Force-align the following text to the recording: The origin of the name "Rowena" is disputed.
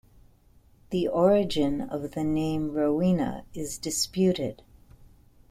The 0.89 1.07
origin 1.07 1.79
of 1.79 2.13
the 2.13 2.23
name 2.23 2.71
"Rowena" 2.71 3.45
is 3.53 3.77
disputed. 3.77 4.63